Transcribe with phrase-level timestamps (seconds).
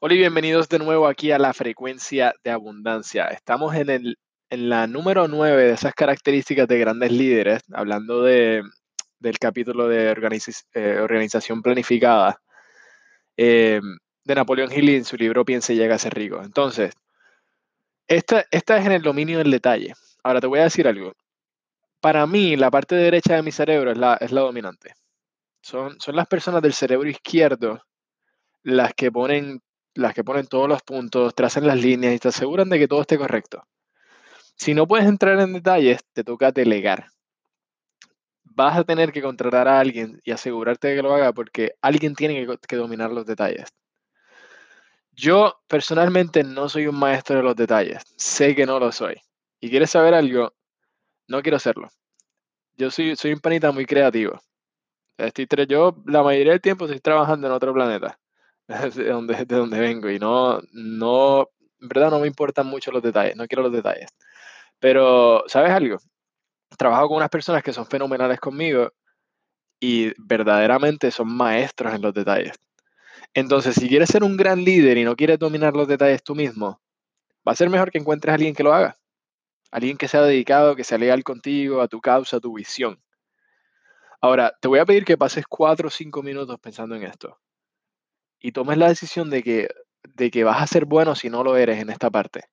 [0.00, 3.24] Hola y bienvenidos de nuevo aquí a la frecuencia de abundancia.
[3.26, 4.18] Estamos en, el,
[4.48, 8.62] en la número 9 de esas características de grandes líderes, hablando de,
[9.18, 10.12] del capítulo de
[10.74, 12.40] eh, organización planificada
[13.36, 13.80] eh,
[14.22, 16.40] de Napoleón Hill en su libro Piense y llega a ser rico.
[16.44, 16.94] Entonces,
[18.06, 19.94] esta, esta es en el dominio del detalle.
[20.22, 21.12] Ahora te voy a decir algo.
[21.98, 24.94] Para mí, la parte derecha de mi cerebro es la, es la dominante.
[25.60, 27.82] Son, son las personas del cerebro izquierdo
[28.62, 29.60] las que ponen
[29.98, 33.00] las que ponen todos los puntos, trazan las líneas y te aseguran de que todo
[33.00, 33.66] esté correcto.
[34.54, 37.06] Si no puedes entrar en detalles, te toca delegar.
[38.44, 42.14] Vas a tener que contratar a alguien y asegurarte de que lo haga porque alguien
[42.14, 43.70] tiene que, dominar los detalles.
[45.10, 48.04] Yo personalmente no soy un maestro de los detalles.
[48.16, 49.16] Sé que no lo soy.
[49.60, 50.54] Y quieres saber algo,
[51.26, 51.88] no quiero serlo.
[52.76, 54.40] Yo soy, soy un panita muy creativo.
[55.16, 58.16] Estoy, yo la mayoría del tiempo estoy trabajando en otro planeta.
[58.94, 61.48] de donde, de donde vengo y no, no,
[61.80, 64.10] en verdad no me importan mucho los detalles, no quiero los detalles.
[64.78, 65.96] Pero, ¿sabes algo?
[66.76, 68.92] Trabajo con unas personas que son fenomenales conmigo
[69.80, 72.52] y verdaderamente son maestros en los detalles.
[73.34, 76.80] Entonces, si quieres ser un gran líder y no quieres dominar los detalles tú mismo,
[77.46, 78.98] va a ser mejor que encuentres a alguien que lo haga.
[79.70, 83.02] Alguien que sea dedicado, que sea leal contigo, a tu causa, a tu visión.
[84.20, 87.38] Ahora, te voy a pedir que pases cuatro o cinco minutos pensando en esto
[88.40, 89.68] y tomes la decisión de que,
[90.14, 92.44] de que vas a ser bueno si no lo eres en esta parte.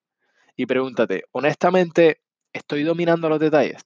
[0.55, 2.21] Y pregúntate, honestamente,
[2.53, 3.85] ¿estoy dominando los detalles?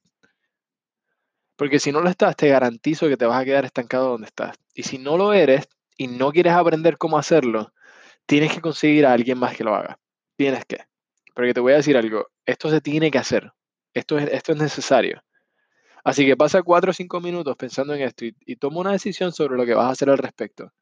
[1.56, 4.56] Porque si no lo estás, te garantizo que te vas a quedar estancado donde estás.
[4.72, 7.72] Y si no lo eres y no quieres aprender cómo hacerlo,
[8.24, 9.98] tienes que conseguir a alguien más que lo haga.
[10.36, 10.78] Tienes que.
[11.34, 13.52] Porque te voy a decir algo, esto se tiene que hacer.
[13.92, 15.22] Esto es, esto es necesario.
[16.02, 19.32] Así que pasa cuatro o cinco minutos pensando en esto y, y toma una decisión
[19.32, 20.72] sobre lo que vas a hacer al respecto.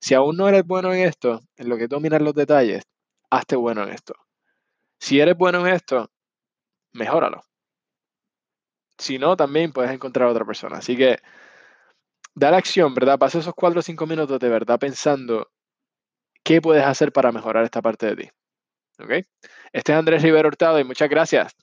[0.00, 2.84] Si aún no eres bueno en esto, en lo que dominas los detalles,
[3.30, 4.14] hazte bueno en esto.
[4.98, 6.10] Si eres bueno en esto,
[6.92, 7.42] mejóralo.
[8.98, 10.78] Si no, también puedes encontrar a otra persona.
[10.78, 11.18] Así que
[12.34, 13.18] da la acción, ¿verdad?
[13.18, 15.50] Pasa esos cuatro o cinco minutos de verdad pensando
[16.44, 18.30] qué puedes hacer para mejorar esta parte de ti.
[19.02, 19.10] ¿Ok?
[19.72, 21.54] Este es Andrés Rivero Hurtado y muchas gracias.